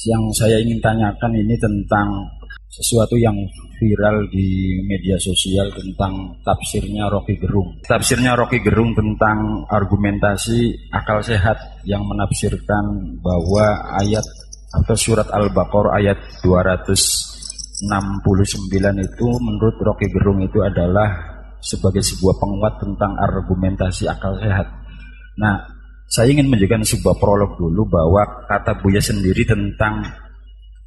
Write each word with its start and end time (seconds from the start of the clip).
Yang 0.00 0.22
saya 0.32 0.56
ingin 0.64 0.80
tanyakan 0.80 1.32
ini 1.36 1.52
tentang 1.60 2.08
sesuatu 2.70 3.18
yang 3.20 3.36
viral 3.76 4.24
di 4.30 4.78
media 4.86 5.18
sosial 5.20 5.68
tentang 5.74 6.36
tafsirnya 6.40 7.10
Rocky 7.10 7.36
Gerung. 7.36 7.76
Tafsirnya 7.84 8.32
Rocky 8.38 8.64
Gerung 8.64 8.96
tentang 8.96 9.66
argumentasi 9.68 10.88
akal 10.94 11.20
sehat 11.20 11.58
yang 11.84 12.06
menafsirkan 12.06 13.18
bahwa 13.20 13.64
ayat 14.00 14.24
atau 14.70 14.94
surat 14.94 15.26
Al-Baqarah 15.34 15.98
ayat 15.98 16.18
269 16.46 17.84
itu 19.02 19.26
menurut 19.42 19.76
Rocky 19.82 20.06
Gerung 20.14 20.40
itu 20.40 20.62
adalah 20.62 21.10
sebagai 21.60 22.00
sebuah 22.00 22.38
penguat 22.40 22.78
tentang 22.78 23.18
argumentasi 23.18 24.06
akal 24.08 24.38
sehat. 24.38 24.70
Nah, 25.36 25.79
saya 26.10 26.34
ingin 26.34 26.50
menunjukkan 26.50 26.82
sebuah 26.82 27.22
prolog 27.22 27.54
dulu 27.54 27.86
bahwa 27.86 28.26
kata 28.50 28.82
Buya 28.82 28.98
sendiri 28.98 29.46
tentang 29.46 30.02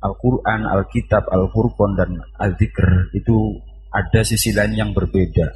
Al-Quran, 0.03 0.67
Alkitab, 0.67 1.31
Al-Furqan, 1.31 1.95
dan 1.95 2.19
Al-Zikr 2.43 3.15
itu 3.15 3.55
ada 3.87 4.19
sisi 4.27 4.51
lain 4.51 4.75
yang 4.75 4.91
berbeda. 4.91 5.47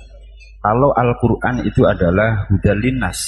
Kalau 0.63 0.95
Al-Quran 0.95 1.67
itu 1.67 1.83
adalah 1.83 2.47
hudalinas, 2.47 3.19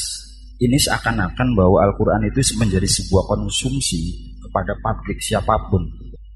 ini 0.64 0.80
seakan-akan 0.80 1.60
bahwa 1.60 1.84
Al-Quran 1.84 2.32
itu 2.32 2.40
menjadi 2.56 2.88
sebuah 2.88 3.36
konsumsi 3.36 4.32
kepada 4.40 4.80
publik 4.80 5.20
siapa 5.20 5.60
pun. 5.68 5.84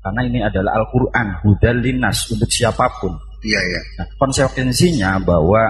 Karena 0.04 0.22
ini 0.28 0.44
adalah 0.44 0.84
Al-Quran, 0.84 1.48
hudalinas 1.48 2.28
untuk 2.28 2.52
siapa 2.52 2.92
pun. 3.00 3.16
Iya, 3.40 3.60
iya. 3.64 3.82
Nah, 4.04 4.08
konsekuensinya 4.20 5.16
bahwa 5.24 5.64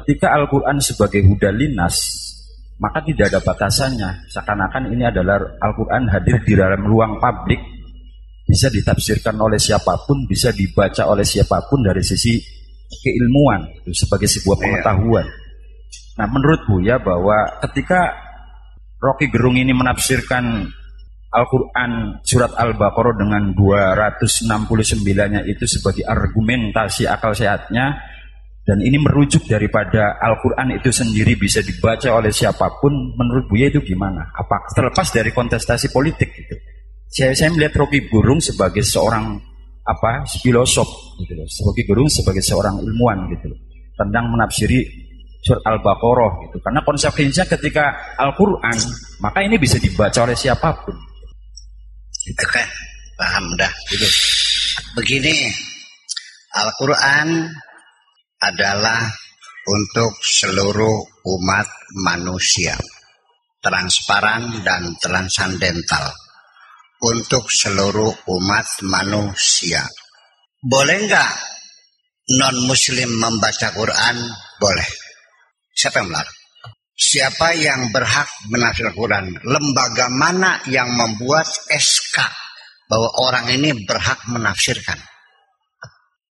ketika 0.00 0.32
Al-Quran 0.32 0.80
sebagai 0.80 1.20
hudalinas, 1.28 2.00
maka 2.76 3.00
tidak 3.04 3.32
ada 3.32 3.40
batasannya. 3.40 4.28
Seakan-akan 4.28 4.92
ini 4.92 5.04
adalah 5.08 5.40
Al-Quran 5.60 6.12
hadir 6.12 6.40
di 6.44 6.52
dalam 6.52 6.84
ruang 6.84 7.16
publik 7.16 7.60
bisa 8.46 8.70
ditafsirkan 8.70 9.34
oleh 9.42 9.58
siapa 9.58 10.06
pun, 10.06 10.22
bisa 10.28 10.54
dibaca 10.54 11.02
oleh 11.10 11.26
siapa 11.26 11.66
pun 11.66 11.82
dari 11.82 11.98
sisi 12.04 12.38
keilmuan 13.02 13.66
itu 13.82 13.90
sebagai 13.90 14.30
sebuah 14.30 14.56
iya. 14.56 14.62
pengetahuan. 14.62 15.26
Nah, 16.16 16.26
menurut 16.30 16.62
Buya 16.64 16.96
bahwa 17.02 17.58
ketika 17.66 18.14
Rocky 19.02 19.28
Gerung 19.28 19.58
ini 19.58 19.74
menafsirkan 19.74 20.70
Al-Quran 21.26 22.22
surat 22.24 22.54
Al-Baqarah 22.54 23.18
dengan 23.18 23.52
269-nya 23.52 25.44
itu 25.44 25.66
sebagai 25.68 26.06
argumentasi 26.06 27.04
akal 27.04 27.36
sehatnya 27.36 27.98
dan 28.66 28.82
ini 28.82 28.98
merujuk 28.98 29.46
daripada 29.46 30.18
Al-Quran 30.18 30.74
itu 30.74 30.90
sendiri 30.90 31.38
bisa 31.38 31.62
dibaca 31.62 32.10
oleh 32.18 32.34
siapa 32.34 32.66
pun 32.82 33.14
menurut 33.14 33.46
Buya 33.46 33.70
itu 33.70 33.78
gimana? 33.78 34.26
Apa 34.34 34.66
terlepas 34.74 35.06
dari 35.14 35.30
kontestasi 35.30 35.94
politik 35.94 36.34
gitu? 36.34 36.58
saya, 37.06 37.32
saya 37.32 37.48
melihat 37.54 37.78
Rocky 37.80 38.10
Gerung 38.10 38.42
sebagai 38.42 38.82
seorang 38.82 39.38
apa 39.86 40.26
filosof 40.42 41.16
gitu 41.22 41.32
loh. 41.38 41.46
Rocky 41.46 41.86
Gerung 41.86 42.10
sebagai 42.10 42.42
seorang 42.42 42.82
ilmuwan 42.82 43.30
gitu 43.32 43.54
loh. 43.54 43.58
Tentang 43.96 44.28
menafsiri 44.28 44.84
surat 45.40 45.62
Al-Baqarah 45.62 46.32
gitu. 46.44 46.56
Karena 46.60 46.82
konsekuensinya 46.82 47.46
ketika 47.56 47.94
Al-Qur'an, 48.18 48.76
maka 49.22 49.40
ini 49.46 49.56
bisa 49.56 49.78
dibaca 49.78 50.26
oleh 50.26 50.36
siapa 50.36 50.74
pun. 50.82 50.96
Gitu 52.26 52.44
kan? 52.50 52.66
Paham 53.16 53.54
dah. 53.56 53.72
Gitu. 53.88 54.04
Begini, 54.98 55.48
Al-Qur'an 56.52 57.48
adalah 58.46 59.02
untuk 59.66 60.14
seluruh 60.22 61.26
umat 61.26 61.68
manusia. 62.06 62.78
Transparan 63.58 64.62
dan 64.62 64.94
transandental 65.02 66.14
untuk 67.02 67.50
seluruh 67.50 68.14
umat 68.30 68.86
manusia. 68.86 69.82
Boleh 70.62 71.10
nggak 71.10 71.32
non 72.38 72.56
muslim 72.70 73.10
membaca 73.18 73.74
Quran? 73.74 74.16
Boleh. 74.62 74.88
Siapa 75.74 76.00
yang 76.00 76.08
melarang? 76.14 76.38
Siapa 76.96 77.48
yang 77.58 77.92
berhak 77.92 78.30
menafsir 78.48 78.88
Quran? 78.96 79.34
Lembaga 79.44 80.08
mana 80.08 80.64
yang 80.70 80.88
membuat 80.96 81.44
SK 81.68 82.16
bahwa 82.88 83.08
orang 83.20 83.52
ini 83.52 83.84
berhak 83.84 84.24
menafsirkan? 84.30 84.96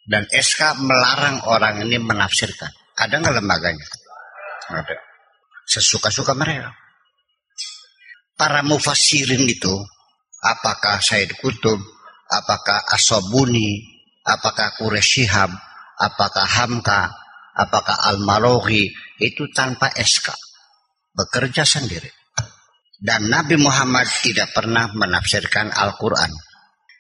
Dan 0.07 0.23
SK 0.31 0.79
melarang 0.87 1.43
orang 1.51 1.83
ini 1.83 1.99
menafsirkan. 1.99 2.71
Ada 2.95 3.19
nggak 3.19 3.37
lembaganya? 3.43 3.87
Ada. 4.71 4.95
Sesuka-suka 5.67 6.31
mereka. 6.39 6.71
Para 8.39 8.63
mufassirin 8.63 9.43
itu 9.51 9.75
apakah 10.47 11.03
Said 11.03 11.35
Kutub, 11.43 11.83
apakah 12.31 12.87
Asobuni, 12.95 13.83
apakah 14.23 14.79
Quraish 14.79 15.27
apakah 15.97 16.47
Hamka, 16.47 17.11
apakah 17.57 17.97
Al-Maroghi, 18.15 18.87
itu 19.19 19.51
tanpa 19.51 19.91
SK. 19.97 20.31
Bekerja 21.17 21.65
sendiri. 21.65 22.13
Dan 22.97 23.29
Nabi 23.29 23.57
Muhammad 23.61 24.09
tidak 24.25 24.53
pernah 24.53 24.89
menafsirkan 24.93 25.73
Al-Quran. 25.73 26.33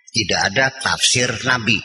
Tidak 0.09 0.41
ada 0.41 0.72
tafsir 0.72 1.28
Nabi. 1.45 1.77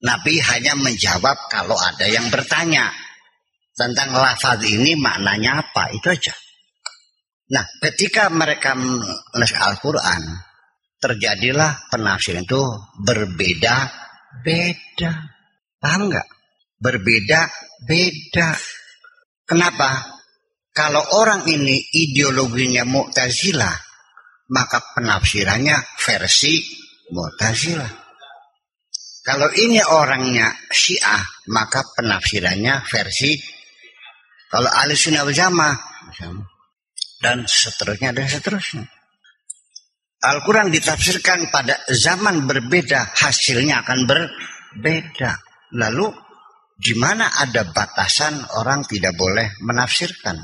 Nabi 0.00 0.40
hanya 0.40 0.72
menjawab 0.80 1.36
kalau 1.52 1.76
ada 1.76 2.08
yang 2.08 2.32
bertanya 2.32 2.88
tentang 3.76 4.16
lafaz 4.16 4.64
ini 4.64 4.96
maknanya 4.96 5.60
apa, 5.60 5.92
itu 5.92 6.08
aja. 6.08 6.32
Nah, 7.50 7.66
ketika 7.82 8.30
mereka 8.32 8.78
menulis 8.78 9.52
Al-Quran, 9.56 10.22
terjadilah 11.00 11.88
penafsiran 11.90 12.44
itu 12.44 12.62
berbeda-beda. 13.02 15.10
Paham 15.80 16.12
nggak? 16.12 16.28
Berbeda-beda. 16.78 18.48
Kenapa? 19.48 19.90
Kalau 20.70 21.02
orang 21.18 21.50
ini 21.50 21.82
ideologinya 21.90 22.86
Mu'tazilah, 22.86 23.74
maka 24.54 24.78
penafsirannya 24.94 25.74
versi 25.98 26.62
Mu'tazilah. 27.10 28.09
Kalau 29.20 29.52
ini 29.52 29.80
orangnya 29.84 30.48
Syiah, 30.72 31.20
maka 31.52 31.84
penafsirannya 31.96 32.80
versi 32.88 33.36
kalau 34.50 34.66
ahli 34.66 34.96
sunnah 34.96 35.28
jamaah 35.28 35.76
dan 37.20 37.44
seterusnya 37.44 38.10
dan 38.16 38.26
seterusnya. 38.26 38.84
Al-Quran 40.20 40.68
ditafsirkan 40.68 41.48
pada 41.48 41.80
zaman 41.88 42.44
berbeda, 42.44 43.16
hasilnya 43.16 43.80
akan 43.80 44.04
berbeda. 44.04 45.32
Lalu, 45.80 46.12
di 46.76 46.92
mana 46.96 47.28
ada 47.40 47.64
batasan 47.72 48.36
orang 48.60 48.84
tidak 48.84 49.16
boleh 49.16 49.56
menafsirkan? 49.64 50.36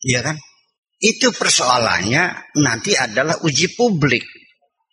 Iya 0.00 0.20
kan? 0.24 0.36
Itu 0.96 1.28
persoalannya 1.34 2.56
nanti 2.62 2.96
adalah 2.96 3.36
uji 3.44 3.76
publik. 3.76 4.22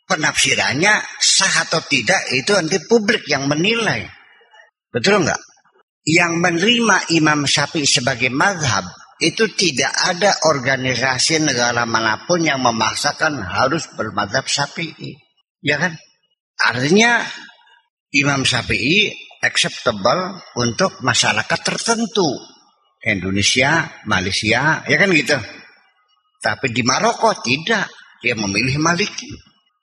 Penafsirannya 0.10 1.06
sah 1.22 1.70
atau 1.70 1.86
tidak 1.86 2.34
itu 2.34 2.58
nanti 2.58 2.82
publik 2.90 3.30
yang 3.30 3.46
menilai. 3.46 4.10
Betul 4.90 5.22
nggak? 5.22 5.38
Yang 6.10 6.34
menerima 6.42 6.98
Imam 7.14 7.46
Syafi'i 7.46 7.86
sebagai 7.86 8.34
madhab 8.34 8.90
itu 9.20 9.52
tidak 9.52 9.92
ada 9.92 10.32
organisasi 10.48 11.44
negara 11.44 11.84
mana 11.84 12.24
pun 12.24 12.40
yang 12.40 12.64
memaksakan 12.64 13.44
harus 13.44 13.86
bermadhab 13.92 14.48
syafi'i. 14.48 15.20
Ya 15.60 15.76
kan? 15.76 16.00
Artinya 16.56 17.28
Imam 18.16 18.48
Syafi'i 18.48 19.12
acceptable 19.44 20.40
untuk 20.56 21.04
masyarakat 21.04 21.60
tertentu. 21.60 22.28
Indonesia, 23.04 23.92
Malaysia, 24.08 24.84
ya 24.88 24.98
kan 25.00 25.12
gitu. 25.12 25.36
Tapi 26.40 26.72
di 26.72 26.84
Maroko 26.84 27.36
tidak. 27.44 27.88
Dia 28.20 28.36
memilih 28.36 28.84
Maliki. 28.84 29.32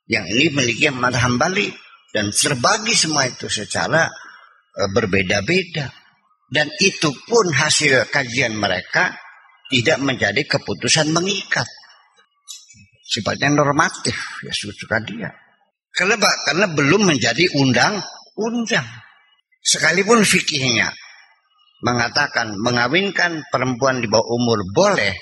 Yang 0.07 0.25
ini 0.33 0.45
memiliki 0.55 0.87
madhab 0.95 1.27
Hambali. 1.27 1.69
Dan 2.11 2.33
terbagi 2.33 2.97
semua 2.97 3.29
itu 3.29 3.51
secara 3.51 4.09
uh, 4.09 4.89
berbeda-beda. 4.95 5.91
Dan 6.47 6.71
itu 6.79 7.11
pun 7.27 7.51
hasil 7.51 8.09
kajian 8.09 8.55
mereka 8.55 9.13
tidak 9.69 9.99
menjadi 9.99 10.47
keputusan 10.47 11.11
mengikat. 11.11 11.67
Sifatnya 13.07 13.51
normatif, 13.55 14.15
ya 14.43 14.53
suka 14.55 14.99
dia. 15.03 15.31
Kenapa? 15.91 16.29
Karena 16.47 16.67
belum 16.71 17.09
menjadi 17.09 17.51
undang-undang. 17.59 18.87
Sekalipun 19.63 20.23
fikihnya 20.23 20.95
mengatakan 21.83 22.55
mengawinkan 22.57 23.43
perempuan 23.51 23.99
di 23.99 24.07
bawah 24.07 24.27
umur 24.39 24.63
boleh, 24.71 25.15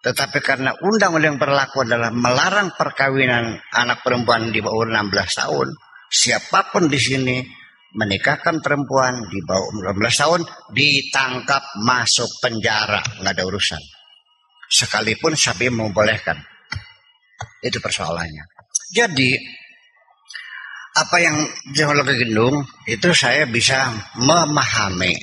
tetapi 0.00 0.40
karena 0.40 0.72
undang-undang 0.80 1.36
berlaku 1.36 1.84
adalah 1.84 2.08
melarang 2.08 2.72
perkawinan 2.72 3.60
anak 3.76 4.00
perempuan 4.00 4.48
di 4.48 4.64
bawah 4.64 4.88
16 4.88 5.12
tahun, 5.44 5.68
siapa 6.08 6.72
pun 6.72 6.88
di 6.88 6.96
sini 6.96 7.36
menikahkan 7.92 8.64
perempuan 8.64 9.20
di 9.28 9.44
bawah 9.44 9.66
umur 9.76 9.92
15 9.92 10.22
tahun 10.24 10.40
ditangkap 10.72 11.62
masuk 11.84 12.30
penjara 12.40 13.04
nggak 13.20 13.34
ada 13.36 13.44
urusan. 13.44 13.82
Sekalipun 14.70 15.36
sapi 15.36 15.68
membolehkan. 15.68 16.38
Itu 17.60 17.82
persoalannya. 17.82 18.44
Jadi 18.96 19.36
apa 20.96 21.16
yang 21.20 21.36
teknologi 21.76 22.24
gendung 22.24 22.64
itu 22.88 23.12
saya 23.12 23.44
bisa 23.46 23.92
memahami 24.16 25.14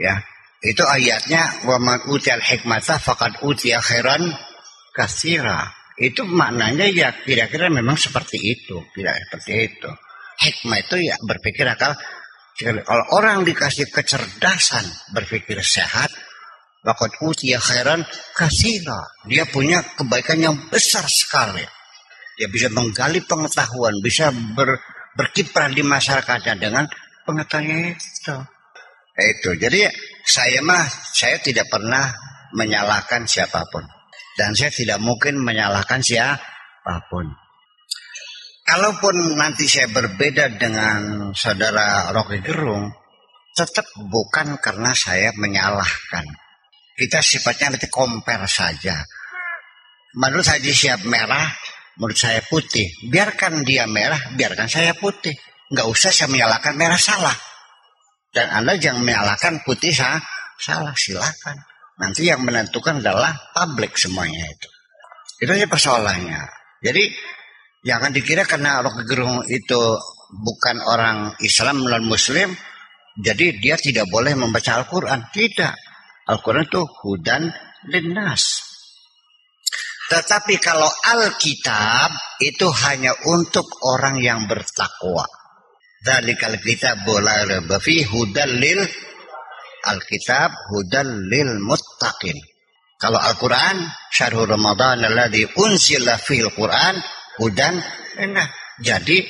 ya 0.00 0.18
itu 0.64 0.82
ayatnya 0.82 1.66
wa 1.68 1.76
man 1.76 2.00
utial 2.08 2.40
hikmata 2.40 2.96
faqad 2.96 3.44
utiya 3.44 3.80
khairan 3.80 4.24
kasira 4.96 5.72
itu 5.96 6.24
maknanya 6.24 6.88
ya 6.88 7.08
kira-kira 7.24 7.68
memang 7.68 7.96
seperti 7.96 8.40
itu 8.40 8.76
tidak 8.96 9.16
seperti 9.28 9.52
itu 9.72 9.90
hikmah 10.36 10.78
itu 10.80 10.96
ya 11.04 11.16
berpikir 11.20 11.64
akal 11.68 11.92
kalau 12.56 13.04
orang 13.12 13.44
dikasih 13.44 13.92
kecerdasan 13.92 14.84
berpikir 15.12 15.60
sehat 15.60 16.08
Waktu 16.86 17.18
utiya 17.18 17.58
khairan 17.58 18.06
kasira. 18.30 19.02
Dia 19.26 19.42
punya 19.50 19.82
kebaikan 19.98 20.38
yang 20.38 20.54
besar 20.70 21.02
sekali. 21.10 21.66
Dia 22.38 22.46
bisa 22.46 22.70
menggali 22.70 23.26
pengetahuan, 23.26 23.98
bisa 23.98 24.30
ber, 24.30 24.78
berkiprah 25.18 25.66
di 25.74 25.82
masyarakatnya 25.82 26.54
dengan 26.54 26.86
pengetahuan 27.26 27.90
itu. 27.90 28.36
Itu. 29.16 29.56
Jadi 29.56 29.88
saya 30.24 30.60
mah 30.60 30.84
saya 31.12 31.40
tidak 31.40 31.72
pernah 31.72 32.12
menyalahkan 32.52 33.24
siapa 33.24 33.64
pun 33.72 33.84
dan 34.36 34.52
saya 34.52 34.68
tidak 34.68 35.00
mungkin 35.00 35.40
menyalahkan 35.40 36.04
siapa 36.04 36.94
pun. 37.08 37.26
Kalaupun 38.66 39.38
nanti 39.38 39.64
saya 39.70 39.88
berbeda 39.88 40.58
dengan 40.58 41.30
saudara 41.32 42.10
Rocky 42.10 42.42
Gerung, 42.42 42.90
tetap 43.54 43.86
bukan 43.96 44.58
karena 44.58 44.90
saya 44.90 45.30
menyalahkan 45.38 46.26
kita 46.96 47.20
sifatnya 47.20 47.76
nanti 47.76 47.92
compare 47.92 48.48
saja. 48.48 48.96
Menurut 50.16 50.48
saya 50.48 50.64
siap 50.64 51.04
merah, 51.04 51.44
menurut 52.00 52.16
saya 52.16 52.40
putih. 52.48 52.88
Biarkan 53.12 53.60
dia 53.68 53.84
merah, 53.84 54.18
biarkan 54.32 54.64
saya 54.64 54.96
putih. 54.96 55.36
Nggak 55.68 55.86
usah 55.92 56.08
saya 56.08 56.32
menyalahkan 56.32 56.72
merah 56.72 56.96
salah. 56.96 57.36
Dan 58.36 58.52
Anda 58.52 58.76
jangan 58.76 59.00
menyalahkan 59.00 59.64
putih 59.64 59.96
sah, 59.96 60.20
salah, 60.60 60.92
silakan. 60.92 61.56
Nanti 61.96 62.28
yang 62.28 62.44
menentukan 62.44 63.00
adalah 63.00 63.32
publik 63.56 63.96
semuanya 63.96 64.44
itu. 64.44 64.68
Itu 65.40 65.56
aja 65.56 65.64
persoalannya. 65.64 66.44
Jadi 66.84 67.08
jangan 67.80 68.12
dikira 68.12 68.44
karena 68.44 68.84
Rocky 68.84 69.08
Gerung 69.08 69.40
itu 69.48 69.80
bukan 70.28 70.76
orang 70.84 71.32
Islam 71.40 71.88
non 71.88 72.04
Muslim, 72.04 72.52
jadi 73.16 73.56
dia 73.56 73.80
tidak 73.80 74.12
boleh 74.12 74.36
membaca 74.36 74.84
Al-Quran. 74.84 75.32
Tidak. 75.32 75.74
Al-Quran 76.28 76.68
itu 76.68 76.84
hudan 76.84 77.48
linnas. 77.88 78.60
Tetapi 80.12 80.60
kalau 80.60 80.86
Alkitab 80.86 82.12
itu 82.44 82.68
hanya 82.84 83.16
untuk 83.24 83.64
orang 83.88 84.20
yang 84.20 84.44
bertakwa. 84.44 85.24
Kalau 86.38 86.58
kita 86.62 87.02
boleh 87.02 87.66
fi 87.82 88.06
hudan 88.06 88.50
lil 88.62 88.80
Alkitab 89.86 90.50
hudan 90.70 91.30
lil 91.30 91.62
muttaqin. 91.62 92.34
Kalau 92.96 93.20
Al-Quran 93.20 93.76
syarhu 94.10 94.48
Ramadan 94.48 95.04
alladhi 95.04 95.44
unzila 95.58 96.16
fil 96.16 96.48
Quran 96.54 96.96
hudan 97.38 97.76
nah 98.32 98.48
jadi 98.80 99.20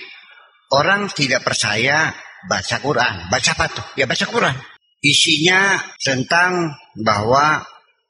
orang 0.70 1.10
tidak 1.10 1.42
percaya 1.42 2.14
baca 2.46 2.76
Quran. 2.78 3.14
Baca 3.28 3.50
apa 3.52 3.66
tuh? 3.70 3.86
Ya 3.98 4.06
baca 4.06 4.24
Quran. 4.26 4.56
Isinya 5.02 5.76
tentang 6.00 6.74
bahwa 6.98 7.62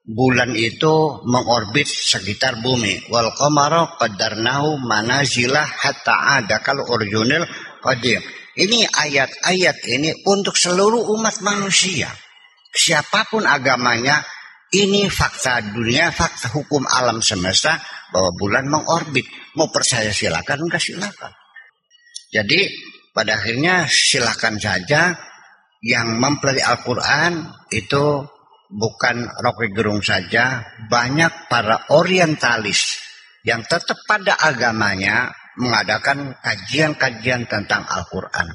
bulan 0.06 0.54
itu 0.54 1.24
mengorbit 1.26 1.88
sekitar 1.88 2.62
bumi. 2.62 3.10
Wal 3.10 3.32
qamara 3.34 3.98
qaddarnahu 3.98 4.78
manazilah 4.80 5.66
hatta 5.66 6.40
ada 6.40 6.62
kalau 6.62 6.86
urjunil 6.86 7.42
qadim. 7.82 8.22
Ini 8.56 8.88
ayat-ayat 8.88 9.76
ini 9.84 10.10
untuk 10.24 10.56
seluruh 10.56 11.12
umat 11.12 11.44
manusia. 11.44 12.08
Siapa 12.72 13.28
pun 13.28 13.44
agamanya, 13.44 14.24
ini 14.72 15.12
fakta 15.12 15.60
dunia, 15.76 16.08
fakta 16.08 16.56
hukum 16.56 16.88
alam 16.88 17.20
semesta 17.20 17.76
bahwa 18.08 18.32
bulan 18.32 18.64
mengorbit. 18.64 19.28
Mau 19.60 19.68
percaya 19.68 20.08
silakan, 20.08 20.68
enggak 20.68 20.80
silakan. 20.80 21.32
Jadi 22.32 22.64
pada 23.12 23.36
akhirnya 23.36 23.84
silakan 23.88 24.56
saja 24.56 25.12
yang 25.84 26.16
mempelajari 26.16 26.64
Al-Quran 26.64 27.32
itu 27.72 28.24
bukan 28.72 29.16
Rocky 29.40 29.68
Gerung 29.72 30.00
saja, 30.00 30.64
banyak 30.88 31.52
para 31.52 31.92
orientalis 31.92 33.04
yang 33.46 33.62
tetap 33.62 34.00
pada 34.08 34.34
agamanya 34.42 35.30
mengadakan 35.56 36.36
kajian-kajian 36.40 37.48
tentang 37.48 37.84
Al-Quran. 37.84 38.48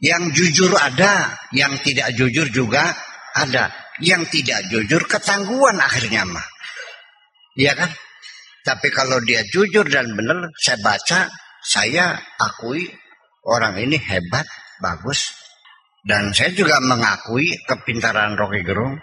Yang 0.00 0.22
jujur 0.36 0.72
ada, 0.76 1.32
yang 1.56 1.72
tidak 1.80 2.12
jujur 2.12 2.46
juga 2.52 2.92
ada. 3.32 3.72
Yang 3.96 4.40
tidak 4.40 4.60
jujur 4.68 5.00
ketangguhan 5.08 5.80
akhirnya 5.80 6.28
mah. 6.28 6.44
Iya 7.56 7.72
kan? 7.72 7.88
Tapi 8.60 8.92
kalau 8.92 9.22
dia 9.24 9.40
jujur 9.48 9.88
dan 9.88 10.12
benar, 10.12 10.52
saya 10.60 10.76
baca, 10.84 11.32
saya 11.64 12.18
akui 12.36 12.92
orang 13.46 13.80
ini 13.80 13.96
hebat, 13.96 14.44
bagus, 14.84 15.32
dan 16.04 16.34
saya 16.36 16.52
juga 16.52 16.76
mengakui 16.82 17.56
kepintaran 17.64 18.36
Rocky 18.36 18.66
Gerung, 18.66 19.00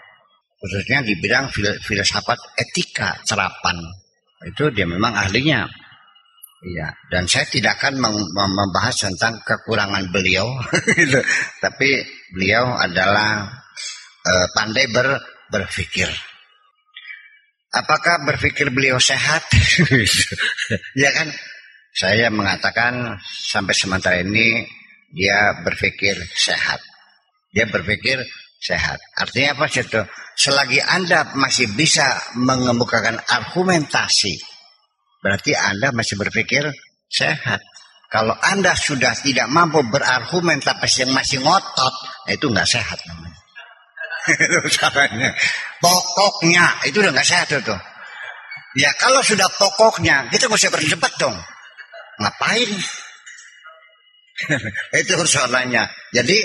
khususnya 0.62 1.02
di 1.02 1.18
bidang 1.18 1.50
fil 1.50 1.74
filsafat 1.80 2.38
etika 2.60 3.18
serapan. 3.24 3.76
Itu 4.44 4.68
dia 4.70 4.84
memang 4.84 5.16
ahlinya. 5.16 5.68
Iya, 6.64 6.88
dan 7.12 7.28
saya 7.28 7.44
tidak 7.44 7.76
akan 7.76 8.00
membahas 8.32 8.96
tentang 8.96 9.36
kekurangan 9.44 10.08
beliau, 10.08 10.48
gitu. 10.96 11.20
tapi 11.60 12.00
beliau 12.32 12.72
adalah 12.80 13.44
uh, 14.24 14.46
pandai 14.56 14.88
ber 14.88 15.20
berpikir. 15.52 16.08
Apakah 17.68 18.24
berpikir 18.24 18.72
beliau 18.72 18.96
sehat? 18.96 19.44
ya 21.04 21.10
kan? 21.12 21.28
Saya 21.94 22.32
mengatakan 22.32 23.20
sampai 23.22 23.74
sementara 23.76 24.18
ini 24.24 24.64
dia 25.12 25.60
berpikir 25.62 26.16
sehat. 26.32 26.80
Dia 27.52 27.68
berpikir 27.68 28.18
sehat. 28.58 28.98
Artinya 29.14 29.54
apa 29.54 29.66
itu? 29.68 30.02
Selagi 30.34 30.82
Anda 30.82 31.30
masih 31.38 31.70
bisa 31.78 32.18
mengemukakan 32.34 33.20
argumentasi, 33.30 34.34
berarti 35.24 35.56
Anda 35.56 35.88
masih 35.96 36.20
berpikir 36.20 36.68
sehat. 37.08 37.64
Kalau 38.12 38.36
Anda 38.36 38.76
sudah 38.76 39.16
tidak 39.16 39.48
mampu 39.48 39.80
berargumen 39.88 40.60
tapi 40.60 40.84
masih 41.08 41.40
ngotot, 41.40 41.94
itu 42.28 42.46
nggak 42.52 42.68
sehat 42.68 43.00
itu 44.28 44.58
caranya. 44.80 45.32
Pokoknya 45.80 46.64
itu 46.88 47.00
udah 47.00 47.12
nggak 47.12 47.28
sehat 47.28 47.48
itu. 47.52 47.76
Ya 48.74 48.90
kalau 48.96 49.20
sudah 49.24 49.46
pokoknya, 49.60 50.28
kita 50.32 50.48
nggak 50.48 50.60
usah 50.60 50.72
berdebat 50.72 51.12
dong. 51.20 51.36
Ngapain? 52.20 52.70
itu 55.00 55.12
soalnya. 55.28 55.86
Jadi 56.14 56.38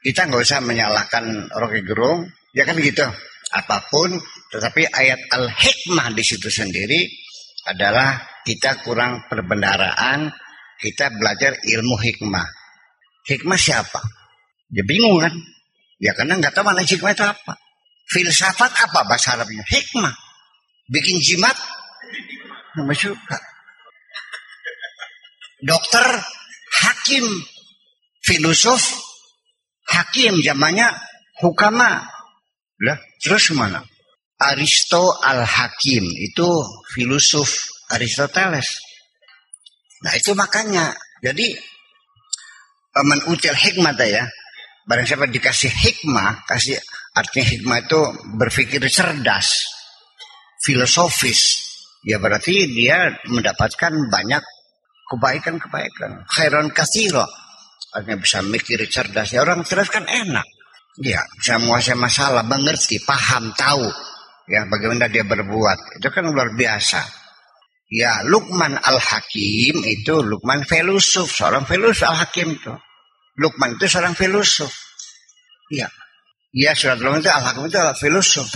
kita 0.00 0.26
nggak 0.26 0.42
usah 0.42 0.64
menyalahkan 0.64 1.50
Rocky 1.52 1.84
Gerung, 1.84 2.24
ya 2.56 2.64
kan 2.64 2.78
gitu. 2.80 3.04
Apa 3.50 3.82
pun, 3.90 4.14
tetapi 4.54 4.86
ayat 4.94 5.18
al-hikmah 5.34 6.14
di 6.14 6.22
situ 6.22 6.46
sendiri 6.46 7.02
adalah 7.70 8.18
kita 8.42 8.82
kurang 8.82 9.30
perbendaraan, 9.30 10.30
kita 10.80 11.12
belajar 11.14 11.54
ilmu 11.62 11.96
hikmah. 12.00 12.46
Hikmah 13.28 13.58
siapa? 13.60 14.00
Dia 14.70 14.82
bingung 14.86 15.22
kan? 15.22 15.34
Ya 16.00 16.16
karena 16.16 16.40
nggak 16.40 16.56
tahu 16.56 16.64
mana 16.66 16.82
hikmah 16.82 17.12
itu 17.12 17.24
apa. 17.26 17.54
Filsafat 18.10 18.72
apa 18.74 19.06
bahasa 19.06 19.38
Arabnya? 19.38 19.62
Hikmah. 19.68 20.14
Bikin 20.90 21.22
jimat? 21.22 21.54
Nggak 22.74 22.96
suka. 22.98 23.38
Dokter, 25.60 26.06
hakim, 26.80 27.26
filosof, 28.24 28.80
hakim 29.86 30.40
zamannya 30.40 30.88
hukama. 31.44 32.08
Lah, 32.80 32.98
terus 33.20 33.52
mana? 33.52 33.84
Aristo 34.40 35.20
al-Hakim 35.20 36.04
itu 36.16 36.48
filosof 36.96 37.48
Aristoteles. 37.92 38.68
Nah 40.00 40.12
itu 40.16 40.32
makanya. 40.32 40.96
Jadi 41.20 41.52
man 43.04 43.20
util 43.28 43.52
hikmah 43.52 43.92
ya. 44.00 44.24
Barang 44.88 45.06
siapa 45.06 45.28
dikasih 45.28 45.70
hikmah, 45.70 46.42
kasih 46.48 46.80
artinya 47.14 47.46
hikmah 47.46 47.78
itu 47.84 48.00
berpikir 48.40 48.80
cerdas, 48.90 49.62
filosofis. 50.64 51.68
Ya 52.02 52.16
berarti 52.16 52.64
dia 52.72 53.12
mendapatkan 53.28 53.92
banyak 54.08 54.42
kebaikan-kebaikan. 55.12 56.24
Khairan 56.26 56.72
kasiro 56.72 57.28
Artinya 57.90 58.18
bisa 58.22 58.38
mikir 58.46 58.78
cerdas. 58.86 59.34
Ya 59.34 59.42
orang 59.42 59.66
cerdas 59.66 59.90
kan 59.90 60.06
enak. 60.06 60.46
Ya, 61.00 61.22
bisa 61.38 61.56
menguasai 61.58 61.96
masalah, 61.96 62.44
mengerti, 62.44 63.00
paham, 63.02 63.50
tahu. 63.54 63.86
Ya, 64.50 64.66
bagaimana 64.66 65.06
dia 65.06 65.22
berbuat. 65.22 66.02
Itu 66.02 66.10
kan 66.10 66.26
luar 66.26 66.50
biasa. 66.58 66.98
Ya, 67.90 68.22
Lukman 68.26 68.74
Al-Hakim 68.74 69.82
itu 69.86 70.14
Lukman 70.26 70.66
filosof, 70.66 71.30
seorang 71.30 71.66
filosof 71.66 72.10
Al-Hakim 72.10 72.58
itu. 72.58 72.74
Lukman 73.38 73.78
itu 73.78 73.86
seorang 73.86 74.18
filosof. 74.18 74.74
Ya. 75.70 75.86
Ya, 76.50 76.74
surat 76.74 76.98
Lukman 76.98 77.22
itu 77.22 77.30
Al-Hakim 77.30 77.70
itu 77.70 77.78
adalah 77.78 77.94
filosof. 77.94 78.50